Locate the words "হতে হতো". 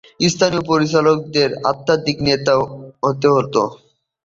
3.03-3.61